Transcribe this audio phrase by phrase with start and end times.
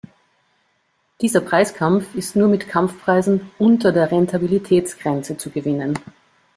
[1.21, 5.93] Dieser Preiskampf ist nur mit Kampfpreisen unter der Rentabilitätsgrenze zu gewinnen.